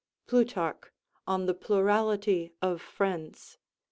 [Plutarch, 0.25 0.91
On 1.27 1.45
the 1.45 1.53
Plurality 1.53 2.55
of 2.59 2.81
Friends, 2.81 3.39
c. 3.39 3.57